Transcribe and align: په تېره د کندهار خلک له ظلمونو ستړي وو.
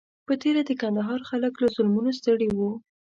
په 0.27 0.33
تېره 0.41 0.61
د 0.65 0.71
کندهار 0.81 1.19
خلک 1.29 1.53
له 1.61 1.67
ظلمونو 1.75 2.09
ستړي 2.19 2.49
وو. 2.53 2.71